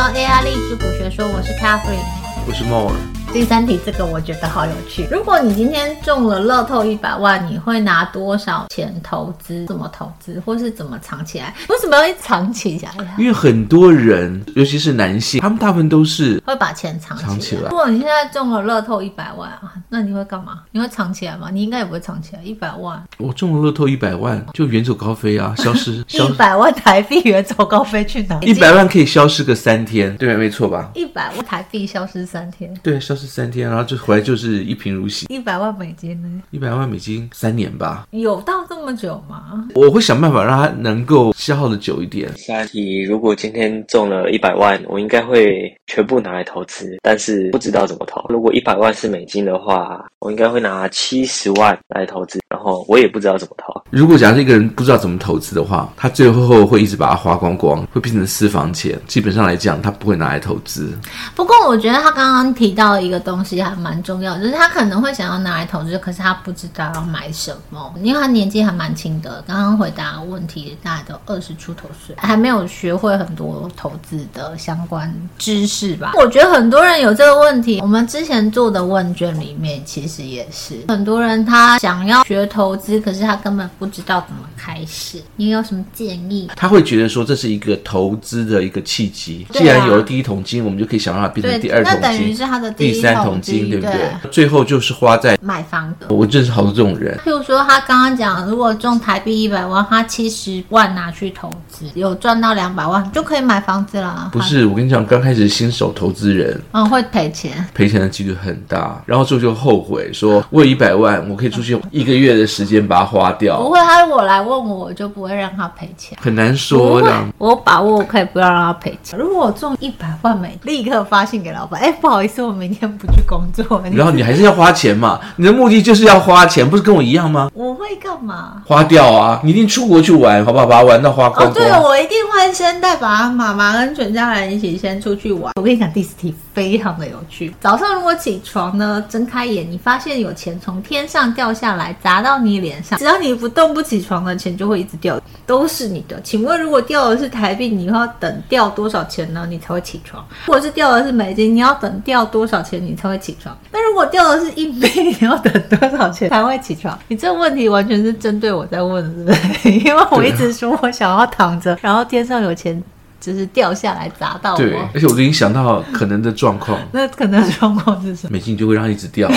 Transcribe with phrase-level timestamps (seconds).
[0.00, 2.00] 到 AI 励志古学说，我是 Catherine，
[2.46, 3.09] 我是猫儿。
[3.32, 5.06] 第三题，这个我觉得好有趣。
[5.08, 9.64] 如果你今天中了乐透一百万，你会拿多少钱投资？
[9.66, 11.54] 怎么投资，或是怎么藏起来？
[11.68, 12.90] 为什么要藏起来？
[13.16, 17.28] 因为很多人，尤其是男性，他们大部分都是会把钱藏起来。
[17.28, 17.62] 藏起来。
[17.70, 20.62] 如果你现在中了乐透一百万啊，那你会干嘛？
[20.72, 21.50] 你会藏起来吗？
[21.52, 22.42] 你应该也不会藏起来。
[22.42, 26.04] 一百万，我中了乐透一百万，就远走高飞啊， 消失。
[26.08, 28.36] 一百万台币远走高飞去哪？
[28.40, 30.90] 一百万可以消失个三天，对，没错吧？
[30.96, 34.00] 一百万台币消失三天，对，消失三天，然后就。
[34.00, 36.42] 回来就是一贫如洗，一百万美金呢？
[36.52, 38.06] 一百万美金三年吧？
[38.12, 39.68] 有到这么久吗？
[39.74, 42.32] 我会想办法让他能够消耗的久一点。
[42.38, 48.24] 下一题，如果今天中了一百万，我应该会全部拿来投资，但是不知道怎么投。
[48.30, 53.82] 如果一百万是美金的话，我应该会拿七十万来投资，然后我也不知道怎么投。
[53.90, 58.98] 如果假设一个人不知道怎么投资的话，他最后会一直把它花光光，会变成私房钱。
[59.06, 60.90] 基本上来讲，他不会拿来投资。
[61.36, 69.42] 不过我觉得他刚刚提到的一个东西还蛮重要，就是他可能会想要拿来投资，可是他不知道要买什么，因为他年纪还蛮轻的。
[69.48, 76.12] 刚刚回答问题，大概都二十出头岁，还没有学会很多投资的相关知识吧。
[76.14, 77.80] 我觉得很多人有这个问题。
[77.80, 85.20] 我们之前做的问卷里面，其实也是很多人他想要学投资，可是他根本不知道怎么开始。
[85.34, 86.48] 你有什么建议？
[86.54, 89.44] 他会觉得说，这是一个投资的一个契机。
[89.50, 93.70] 既然有了第一桶金，我们就可以想办法变成第二桶金，那等于是他的第三桶金。
[93.70, 93.92] 对不对？
[93.92, 96.06] 对，最后就是花在买房的。
[96.08, 97.16] 我认识好多这种人。
[97.24, 104.28] 譬如说，他刚刚讲，如果中台币一百万，他七十万拿去投资，有赚到两百万，就可以买房子了。
[104.32, 113.60] 不是，我跟你讲，刚开始新手投资人，嗯，会赔钱，赔钱的几率很大，然后之后就后悔，说我有一百万，我可以出去一个月的时间把它花掉。
[113.62, 116.18] 不会，他如果来问我，我就不会让他赔钱。
[116.20, 119.18] 很难说的，我把握我可以不要让他赔钱。
[119.18, 123.82] 如果我中一百万美，立刻发信给老板，哎，不好意思，我明天不去工作。
[123.92, 125.18] 然后你还是要花钱嘛？
[125.36, 127.50] 你的目的就是要花钱，不是跟我一样吗？
[127.54, 128.62] 我会干嘛？
[128.66, 129.40] 花掉啊！
[129.42, 130.66] 你一定出国去玩，好不好？
[130.66, 131.50] 把它玩到花光光。
[131.50, 135.52] 哦，对，我一定会先带爸爸妈妈跟全家人一起先出去玩。
[135.56, 137.54] 我跟你讲，第四题非常的有趣。
[137.58, 146.20] 早上如果起床呢，睁开眼，你发现有钱从天上掉下来砸到你脸上，只要你不动不起床的钱就会一直掉，都是你的。
[146.20, 149.46] 请问，如果掉的是台币，你要等掉多少钱呢？
[149.48, 150.22] 你才会起床？
[150.44, 153.56] 如果是掉的是美金，你要等掉多少钱你才会起床？
[153.72, 156.98] 那如果掉的是硬币，你要等多少钱才会起床？
[157.08, 159.70] 你 这个问题完全是针对我在问，是不是？
[159.72, 162.82] 因为我一直说我想要躺着，然后天上有钱
[163.20, 164.56] 就是掉下来砸到我。
[164.56, 166.78] 对，而且我已经想到可能的状况。
[166.90, 168.32] 那可能的状况是什么？
[168.32, 169.34] 美金就会让它一直掉啊。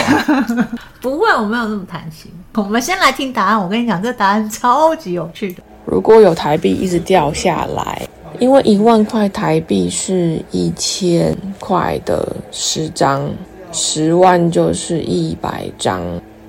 [1.02, 2.32] 不会，我没有那么贪心。
[2.54, 3.60] 我们先来听答案。
[3.60, 5.62] 我跟你讲，这答案超级有趣的。
[5.86, 8.08] 如果有台币一直掉下来，
[8.40, 13.30] 因为一万块台币是一千块的十张。
[13.76, 16.00] 十万就是一百张，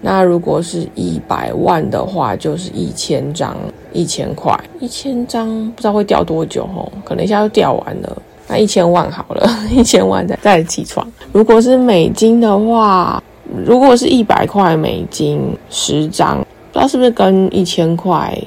[0.07, 3.57] 那如果是一百万的话，就是一千张，
[3.91, 8.23] 一千块，一千张不知道会掉多久哦，可能一下就掉完了。
[8.47, 11.11] 那一千万好了， 一千万再再起床。
[11.33, 13.23] 如果是美金的话，
[13.65, 16.37] 如果是一百块美金十张，
[16.71, 18.39] 不知道是不是跟一千块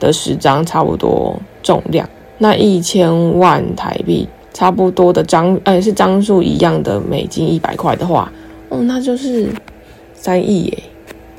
[0.00, 2.08] 的十张差不多重量？
[2.38, 4.26] 那一千万台币。
[4.54, 8.30] 差不多的张，呃，是张数一样的美金一百块的话，
[8.68, 9.48] 哦，那就是
[10.14, 10.82] 三亿耶，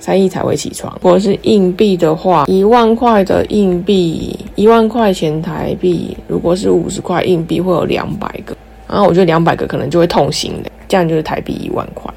[0.06, 0.94] 三亿才会起床。
[1.02, 8.56] 如果是硬币的话，一万块的硬币，一万块钱台币，如果是五十块硬币，会有两百个，
[8.88, 12.14] 然后我觉得两百个可能就会痛心的，这样就是台币一万块。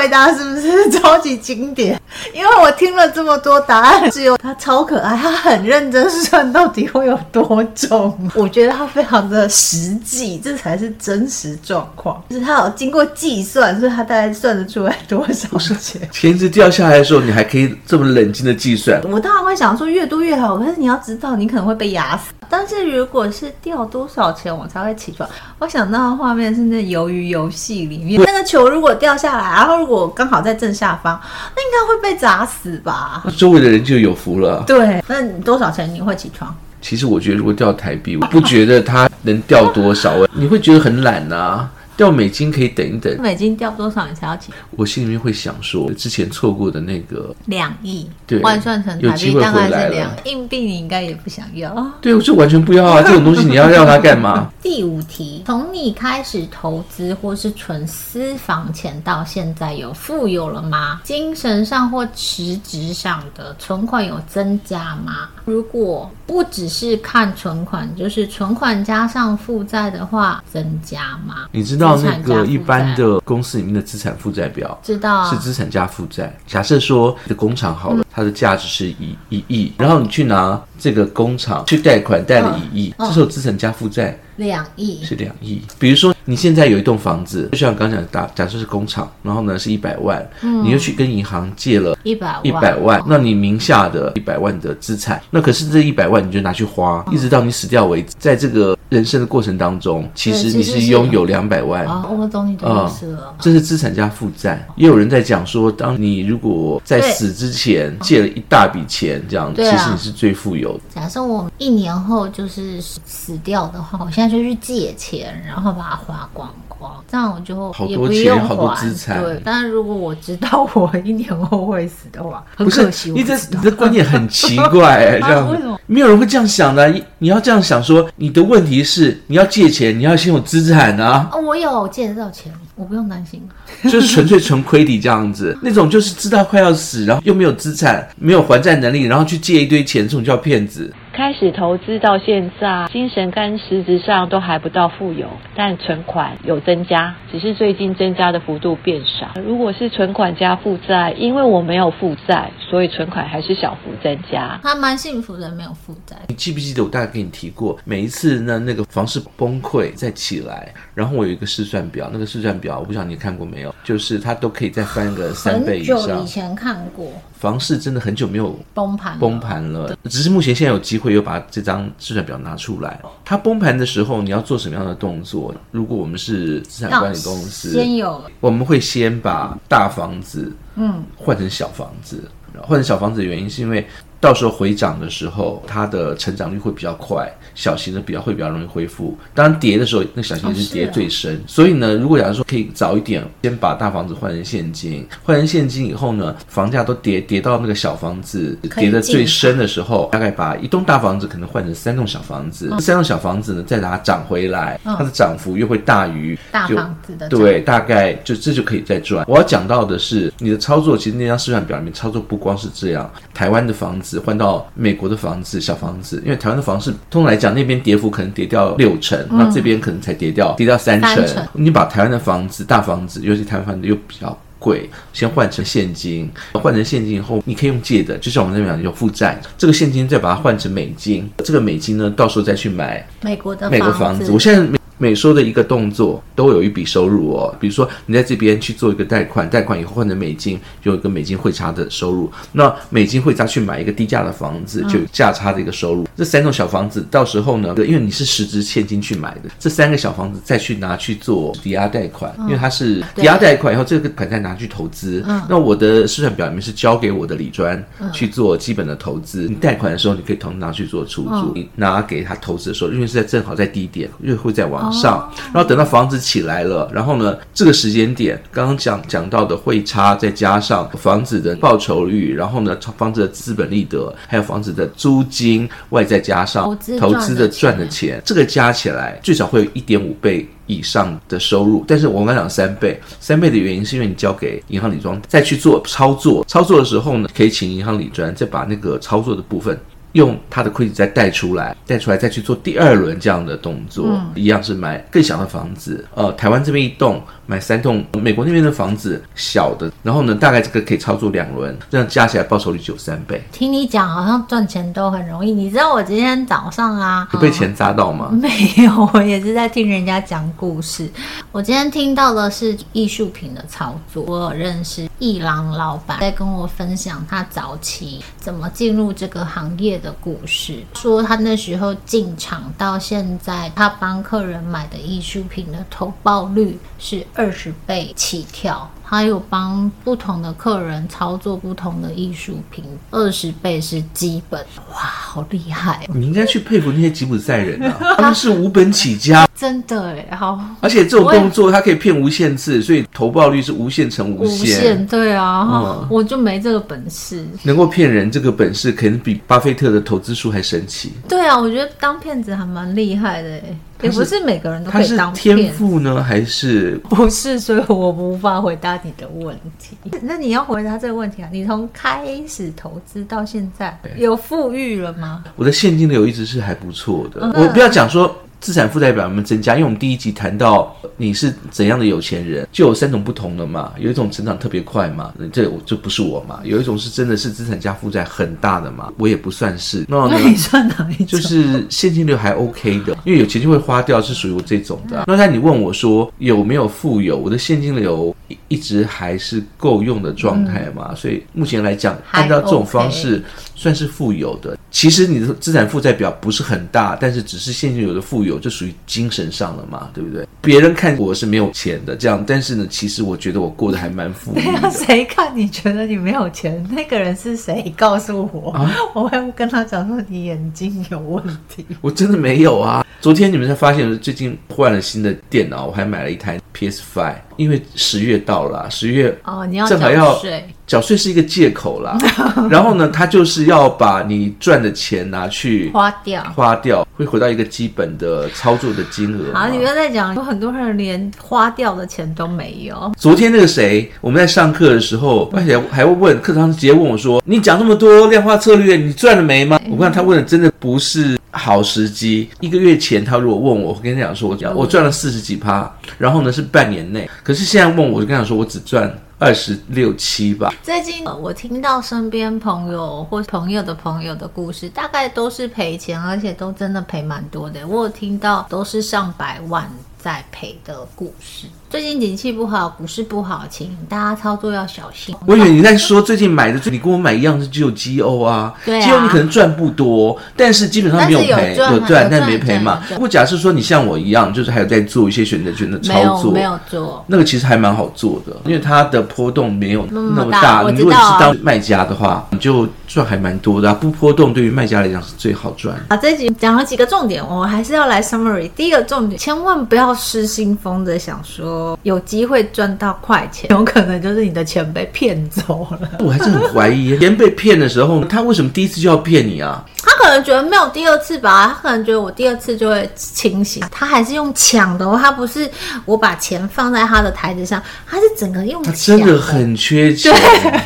[0.00, 2.00] 这回答是不是超级经典？
[2.32, 8.30] 因为我听了这么多答案，只有他超可爱，他很认真算到底会有多重。
[8.34, 12.24] 我觉得他非常的实际，这才是真实状况。
[12.30, 16.00] 就是他有经过计算，所以他大概算得出来多少钱。
[16.10, 19.02] 钱子掉下来的时候，你还可以这么冷静的计算。
[19.02, 22.32] 我当然会想说越多越好，可是你要知道，你可能会被压死。
[22.50, 25.28] 但是如果是掉多少钱我才会起床？
[25.60, 31.20] 我想到的画面是那鱿鱼游戏里面那个球如果掉下来，然后如果刚好在正下方，
[31.54, 33.22] 那应该会被砸死吧？
[33.24, 34.64] 那周围的人就有福了。
[34.66, 36.52] 对，那你多少钱你会起床？
[36.82, 41.70] 其实我觉得如果掉台币，我不觉得它能掉多少，你会觉得很懒呐、啊。
[42.00, 44.50] 掉美金可以等一等，美金掉多少你才要起？
[44.70, 51.86] 我心里面会想说，之前错过的那个两亿，对，换算成台币大概是两硬币，你应该也不想要。
[52.00, 53.02] 对，我就完全不要啊！
[53.04, 54.50] 这种东西你要要它干嘛？
[54.62, 61.02] 第五题，从你开始投资或是存私房钱到现在，有富有了吗？
[61.04, 65.28] 精神上或实质上的存款有增加吗？
[65.44, 71.48] 如果不只是看存款，就是存款加上负债的话，增加吗？
[71.50, 74.78] 你知道那个一般的公司里面的资产负债表？
[74.82, 76.36] 知道，是资产加负债。
[76.46, 85.62] 假设说你的工厂好了，嗯、它的价值是一一亿，然后你去拿这个工厂去贷款贷了一亿，嗯、这时候资产加负债两亿是两亿。
[85.78, 98.76] 比如说你现在有一栋房子，就像刚刚讲的，假设是工厂，然后呢是一百万，嗯、你又去跟银行借了一百万，一百万，那你名下的一百万的资产，那可是这一百万你就拿去花，嗯、一直到你死掉为止，在这个。
[98.90, 103.32] 人生的过程当中，其实你是拥有两百万啊，我懂你的意思了。
[103.38, 110.80] 这是资产加负债，也有人在讲说，当你如果在死之前借了一大笔钱，这样，其实你是最富有的。
[110.92, 119.22] 假设我一年后就是死掉的话，我现在就去借钱，然后把它花光光，这样我就好多钱，好多资产。
[119.22, 123.12] 对，但是如果我知道我一年后会死的话，很可惜。
[123.12, 126.92] 你这你的观念很奇怪， 这样为什么没有人会这样想的？
[127.18, 128.80] 你要这样想说，你的问题。
[128.90, 131.28] 是你要借钱，你要先有资产啊！
[131.32, 133.40] 哦，我有借得到钱，我不用担心。
[133.88, 140.92] 就是纯粹纯亏底这样子，那种就是知道快要死，然后又没有资产，没有还债能力，然后去借一堆钱，这种叫骗子。
[141.12, 149.28] 开始投资到现在，精神跟实质上都还不到富有，但存款有增加，只是最近增加的幅度变少。
[149.44, 154.58] 如果是存款加负债，因为我没有负债，所以存款还是小幅增加。
[154.62, 156.16] 他蛮幸福的，没有负债。
[156.28, 165.98] 你记不记得我大概给你提过，每一次呢那个房市崩溃再起来，然后我有一个试算表，那个试算表我不知道你看过没有，就是它都可以再翻个三倍以上。
[165.98, 167.10] 很久以前看过。
[167.40, 173.00] 房市真的很久没有崩盘崩盘了，只是目前现在有机会又把这张资产表拿出来。
[173.24, 175.54] 它崩盘的时候，你要做什么样的动作？
[175.72, 182.30] 如果我们是资产管理公司，先有，我们会先把大房子嗯换成小房子，
[182.60, 183.84] 换成小房子的原因是因为。
[184.20, 189.16] 到时候回涨的时候，它的成长率会比较快，小型的比较会比较容易恢复。
[189.34, 191.36] 当然跌的时候，那小型是跌最深。
[191.36, 209.24] 哦啊、所以呢，如果假如说可以早一点，先把大房子换成现金，换成现金以后呢，房价都跌跌到那个小房子跌的最深的时候，大概把一栋大房子可能换成三栋小房子，嗯、三栋小房子呢再把它涨回来，嗯、它的涨幅又会大于大房子的对，大概就这就可以再赚。
[209.26, 214.09] 我要讲到的是，你的操作其实那张试算表里面操作不光是这样，台湾的房子。
[214.18, 221.24] 换到美国的房子，小房子，因为台湾的房市通常来讲，那边跌幅可能跌掉六成，那、嗯、这边可能才跌掉跌掉三成。
[221.52, 234.32] 你把台湾的房子，大房子，尤其台湾房子又比较贵，先换成现金，换成现金以后，你可以用借的，就像我们那边讲有负债，这个现金再把它换成美金，这个美金呢，到时候再去买美国的美国房子。
[234.32, 234.79] 我现在。
[235.00, 242.30] 每说的一个动作都有一笔收入哦，比如说你在这边去做一个贷款，贷款以后换成美金，有一个美金汇差的收入。
[242.52, 246.02] 那美金汇差去买一个低价的房子，就有价差的一个收入。
[246.02, 255.24] 嗯、这三种小房子到时候呢，因为你是实质现金去买的，这三个小房子再去拿去做抵押贷款，因为它是抵押贷款以后，这个款再拿去投资。
[255.26, 259.46] 嗯、那我的试算表里面是交给我的理专去做基本的投资。
[259.48, 264.89] 你贷款的时候，你可以同时拿去做出租，你拿给他投资的时候，因为是在正好在低点，因为会在往。
[264.92, 281.84] 上，然后等到房子起来了，然后呢，这个时间点刚刚讲讲到的汇差，再加上房子的报酬率，然后呢，房子的资本利得，还有房子的租金外，再加上投资的赚的钱，这个加起来最少会有一点五倍以上的收入。
[281.86, 289.78] 但是我刚刚讲三倍，三倍的原因是因为你交给银行理专再去做操作，操作的时候呢，可以请银行理专再把那个操作的部分。
[290.12, 296.04] 用他的亏损再贷出来，贷出来再去做第二轮这样的动作，嗯、一样是买更小的房子。
[296.14, 303.42] 呃，台湾这边一栋买三栋，美国那边的房子小的，然后呢，大概这个可以操作两轮，这样加起来报酬率就有三倍。
[303.52, 305.52] 听你讲，好像赚钱都很容易。
[305.52, 308.30] 你知道我今天早上啊，有被钱砸到吗？
[308.34, 308.48] 没
[308.82, 311.08] 有，我也是在听人家讲故事。
[311.52, 328.90] 我今天听到的是艺术品的操作，我有认识艺廊老板在跟我分享他早期怎么进入这个行业的故事，说他那时候进场到现在，他帮客人买的艺术品的投报率是二十倍起跳。
[329.10, 336.14] 他有帮不同的客人操作不同的艺术品，二十倍是基本，哇，好厉害哦！
[336.14, 340.60] 你应该去佩服那些吉普赛人啊， 他们是无本起家，真的哎，好。
[340.80, 344.60] 而且这种动作它可以骗无限次，所以投报率是无限乘无限。
[344.60, 347.44] 无限对啊，嗯、我就没这个本事。
[347.64, 351.14] 能够骗人这个本事，可能比巴菲特的投资术还神奇。
[351.28, 353.76] 对啊，我觉得当骗子还蛮厉害的哎。
[354.02, 357.58] 也不是每个人都可以当天赋呢，还是不是？
[357.58, 359.96] 所以我无法回答你的问题。
[360.22, 361.48] 那你要回答这个问题啊？
[361.52, 365.44] 你从开始投资到现在，有富裕了吗？
[365.56, 367.40] 我的现金流一直是还不错的。
[367.42, 368.34] 嗯、我不要讲说。
[368.60, 369.74] 资产负债表有没有增加？
[369.74, 373.92] 因为我们第一集谈到你是怎样的有钱人，就有三种不同的嘛。
[373.98, 376.60] 有一种成长特别快嘛，这我这不是我嘛。
[376.62, 380.04] 有一种是真的是资产加负债很大的嘛，我也不算是。
[380.08, 381.26] 那你算哪一种？
[381.26, 385.24] 就是现金流还 OK 的，因为有钱就会花掉，是属于我这种的。
[385.26, 388.34] 那在你问我说有没有富有，我的现金流
[388.68, 391.14] 一直还是够用的状态嘛。
[391.14, 393.42] 所以目前来讲，按照这种方式
[393.74, 394.76] 算是富有的。
[394.90, 400.46] 其实你的资产负债表不是很大，但是只是现金流的富有，就属于精神上了嘛，对不对？
[400.60, 404.90] 别人看我是没有钱的这样，但是呢，其实我觉得我过得还蛮富裕的。
[404.90, 406.84] 谁看你觉得你没有钱？
[406.90, 407.92] 那个人是谁？
[407.96, 411.86] 告诉我，啊、我会跟他讲说你眼睛有问题。
[412.00, 413.04] 我真的没有啊！
[413.20, 420.40] 昨天你们才发现，最近换了新的电脑，我还买了一台 PS Five，因为十月到了，十月哦，你要正好要
[420.86, 422.16] 缴税是一个借口啦。
[422.70, 429.52] 然后呢，他就是要把你赚的钱拿去花掉，花掉会回到一个基本的操作的金额。
[429.54, 433.12] 好，你不要再讲，有很多人连花掉的钱都没有。
[433.16, 442.48] 昨天那个谁，我们在上课的时候，而且还会问课堂直接问我说：“你讲那么多量化策略，你赚了没吗？”我看他问的真的不是好时机。
[442.60, 447.28] 一个月前他如果问我，我跟你讲说，我讲我赚了四十几趴，然后呢是半年内。
[447.42, 449.12] 可是现在问我，我就跟他说我只赚。
[449.40, 450.70] 二十六七吧。
[450.82, 457.88] 最近我听到身边朋友或朋友的朋友的故事，大概都是赔钱，而且都真的赔蛮多的。
[457.88, 461.66] 我有听到都是上百万在赔的故事。
[461.90, 465.34] 最近景气不好，股市不好，请大家操作要小心。
[465.44, 468.72] 我以为你在说最近买的，你跟我买一样是只有 G O 啊。
[468.84, 469.04] 对啊。
[469.04, 473.02] 绩优你可能赚不多，但是基本上没有赔，有赚但没赔嘛。
[473.10, 480.88] 如果假设说你像我一样，就是还有在做一些选择权的操作，没有做，那个其实还蛮好做的，因为它的波动没有那么大。
[480.88, 486.00] 你如果你是当卖家的话，你就赚还蛮多的，不波动对于卖家来讲是最好赚。
[486.06, 488.70] 啊，这集讲了几个重点，我还是要来 summary。
[488.76, 491.79] 第一个重点，千万不要失心疯的想说。
[492.02, 496.08] 有机会赚到快钱，有可能就是你的钱被骗走了。
[496.20, 499.84] 我还是很怀疑，钱被骗的时候，他为什么第一次就要骗你啊？
[500.02, 503.82] 他可能觉得没有第二次吧，他可能觉得我第二次就会清醒。
[503.90, 505.70] 他还是用抢的哦，他不是
[506.06, 508.92] 我把钱放在他的台子上，他是整个用抢。
[508.92, 510.32] 他真的很缺钱，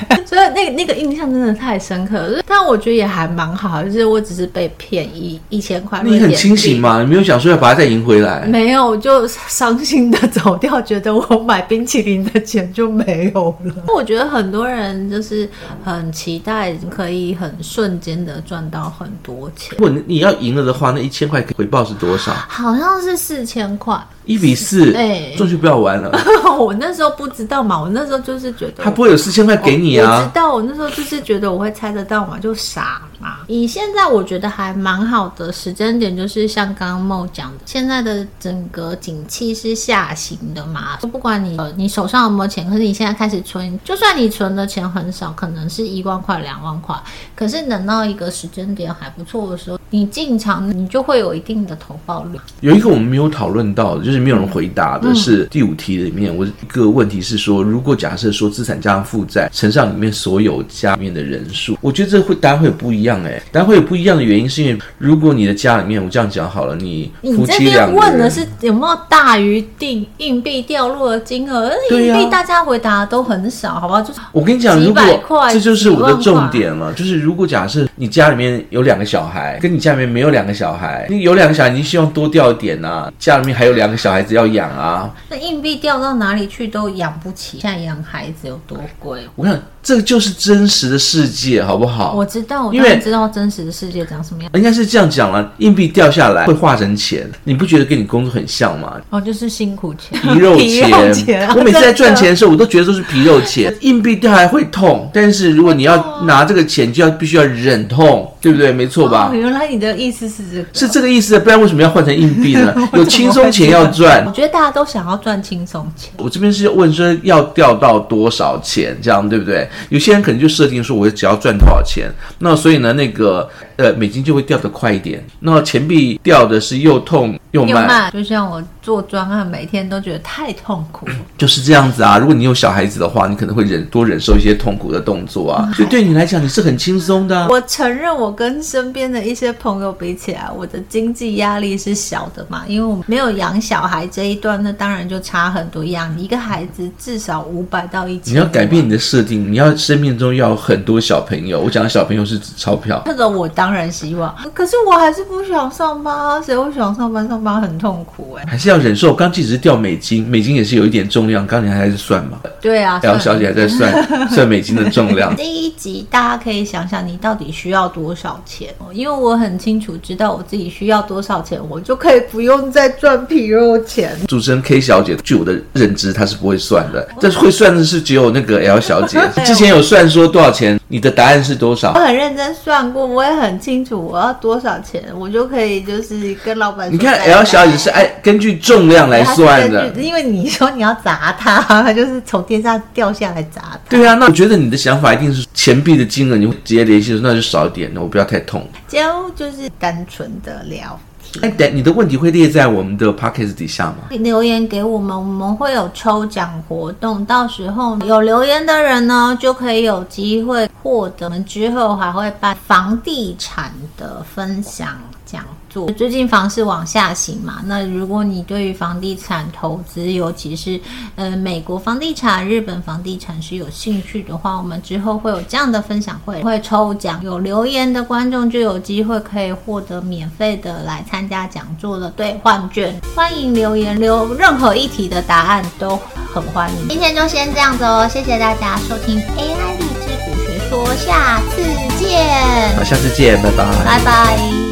[0.09, 2.43] 对， 所以那个那个印象真的太深刻了。
[2.47, 6.01] 但我觉得也还蛮好，就是我只是被骗一一千块。
[6.05, 7.01] 你很清醒嘛？
[7.01, 8.41] 你没有想说要把它再赢回来？
[8.47, 13.75] 没有，就伤心的走掉，觉得我买冰淇淋的钱就没有了。
[13.89, 15.49] 我觉得很多人就是
[15.83, 19.75] 很期待可以很瞬间的赚到很多钱。
[19.79, 22.33] 如果你要赢了的话，那一千块回报是多少？
[22.33, 23.99] 好像是四千块。
[24.27, 26.11] 一比四， 哎，这就不要玩了。
[26.59, 30.21] 我那时候不知道嘛，我那时候就是觉得他不会有四千块给你啊。
[30.21, 33.39] 我知道，我那时候就是觉得我会猜得到嘛，就傻嘛。
[33.49, 40.97] 以现在我觉得还蛮好的时间点，就是像刚刚 Mo 讲的，现在的整个景气是下行的嘛。
[41.01, 46.95] 就不管你呃你手上有没有钱，可是你现在开始存，就算你存的钱很少，可能是一万块、两万块，
[47.35, 52.39] 可是等到一个时间点还不错的时候，你进场你就会有一定的投报率。
[52.61, 54.14] 有一个我们没有讨论到的，就是。
[54.15, 74.01] 是没有人回答的，是第五题里面，我一个问题是说，如果假设说资产加上负债乘上里面所有家里面的人数，我觉得这会答案会有不一样哎，答案会有不一样的原因是因为如果你的家里面，我这样讲好了，你夫妻两个人，你这边问的是有没有大于定硬币掉落的金额，硬币大家回答都很少，好不好？
[74.01, 75.03] 就是我跟你讲，如果
[75.51, 83.95] 这就是我的重点了，就是如果假设你家里面有两个小孩，跟你家里面没有两个小孩，你有两个小孩，你希望多掉一点啊，家里面还有两个。
[84.05, 87.59] 小孩子要养啊，那硬币掉到哪里去都养不起。
[87.61, 89.27] 现在养孩子有多贵？
[89.35, 92.15] 我看这个就是真实的世界，好不好？
[92.17, 94.51] 我知道，我当然知道真实的世界长什么样。
[94.55, 98.95] 应该是这样讲了，硬币掉下来会化成钱，你不觉得跟你工作很像吗？
[99.11, 100.91] 哦，就是辛苦钱、皮肉钱。
[100.91, 103.75] 肉钱啊、 我每次在赚钱的时候，我都觉得都是皮肉钱。
[103.83, 108.71] 硬币掉下来会痛，但是如果你要拿这个钱，就要必须要忍痛，对不对？
[108.73, 109.31] 没错吧？
[109.33, 112.75] 哦、原来你的意思是这个，是这个意思，不然为什么要换成硬币呢？
[112.93, 113.85] 有轻松钱要。
[113.95, 116.11] 赚，我觉得大家都想要赚轻松钱。
[116.17, 119.69] 我这边是问说要掉到多少钱，这样对不对？
[119.89, 125.25] 有些人可能就设定说，我只要赚多少钱，那所以呢，那个呃美金就会掉得快一点。
[125.41, 131.09] 那钱币掉的是又痛又慢，慢，就像我做专案，每天都觉得太痛苦。
[131.39, 132.19] 就是这样子啊。
[132.19, 135.73] 如果你有小孩子的话，你可能会忍多忍受一些痛苦的动作啊。
[135.75, 137.47] 所以对你来讲，你是很轻松的啊。
[137.49, 145.83] 我承认，我跟身边的一些朋友比起来，我的经济压力是小的嘛，因为我没有养小孩这一段，那当然就差很多。
[145.83, 148.35] 养一个孩子至少五百到一千。
[148.35, 151.59] 你要改变你的设定，你要生命中要有很多小朋友。
[151.59, 153.03] 我讲的小朋友是指钞票。
[153.07, 156.43] 这个我当然希望，可是我还是不想上班啊。
[156.43, 157.25] 谁会想上班？
[157.25, 159.15] 上班很痛苦哎、欸，还是要忍受。
[159.15, 161.47] 刚即使是掉美金，美金也是有一点重量。
[161.47, 162.39] 刚你还在算嘛？
[162.61, 165.35] 对啊， L 小姐还在算 算美金的重量。
[165.37, 168.75] 第一集大家可以想想，你到底需要多少钱？
[168.93, 174.17] 因为我很清楚知道我自己需要多少钱，我就可以不用再赚皮肉钱。
[174.27, 177.07] 主持人 K 小姐，据我的认知，她是不会算的。
[177.21, 179.19] 这会算的是只有那个 L 小姐。
[179.45, 180.79] 之前有算说多少钱？
[180.89, 181.93] 你的答案是多少？
[181.95, 186.93] 我很认真算过，我也很清楚我要多少钱，我就可以就是跟老板。
[186.93, 193.79] 你看 L 小姐是按根据重量来算的，因为你说你要砸它，它就是从天上掉下来砸它。
[193.91, 198.67] 对啊，那我觉得你的想法一定是钱币的金额，你会直接联系说那就少一点，那我不要太痛。
[198.89, 198.99] 就
[199.37, 200.99] 就是单纯的聊。
[201.43, 203.97] 哎，等你的问题会列在我们的 podcast 底下吗？
[204.11, 211.27] 留言给我们，我们会有抽奖活动，到时候有留言的人呢，就可以有机会获得。
[211.27, 215.45] 我们之后还会办房地产的分享讲
[215.75, 215.91] 座。
[215.91, 220.81] 最近房市往下行嘛，那如果你对于房地产投资，尤其是
[221.17, 232.95] 呃美国房地产、日本房地产是有兴趣的话，我们之后会有这样的分享会，会抽奖，有留言的观众就有机会可以获得免费的来参加讲座的兑换券。
[233.17, 235.99] 欢迎留言，留任何一题的答案都
[236.33, 236.89] 很欢迎。
[236.89, 241.63] 今天就先这样子哦，谢谢大家收听 AI 励志股学说，下次
[241.99, 242.77] 见。
[242.77, 244.64] 好，下次见，拜拜，拜拜。